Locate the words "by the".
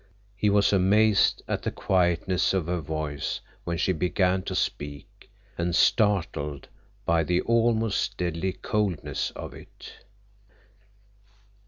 7.05-7.41